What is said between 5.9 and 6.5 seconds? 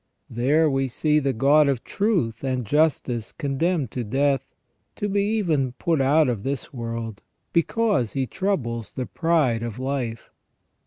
out of